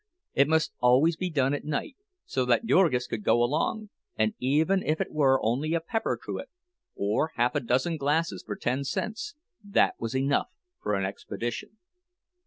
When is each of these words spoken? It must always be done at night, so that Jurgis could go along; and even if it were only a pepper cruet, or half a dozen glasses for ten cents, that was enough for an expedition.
It 0.33 0.47
must 0.47 0.73
always 0.79 1.15
be 1.15 1.29
done 1.29 1.53
at 1.53 1.63
night, 1.63 1.95
so 2.25 2.43
that 2.45 2.65
Jurgis 2.65 3.05
could 3.05 3.23
go 3.23 3.43
along; 3.43 3.91
and 4.17 4.33
even 4.39 4.81
if 4.81 4.99
it 4.99 5.11
were 5.11 5.39
only 5.45 5.75
a 5.75 5.79
pepper 5.79 6.17
cruet, 6.17 6.49
or 6.95 7.33
half 7.35 7.53
a 7.53 7.59
dozen 7.59 7.97
glasses 7.97 8.41
for 8.43 8.55
ten 8.55 8.83
cents, 8.83 9.35
that 9.63 9.93
was 9.99 10.15
enough 10.15 10.49
for 10.81 10.95
an 10.95 11.05
expedition. 11.05 11.77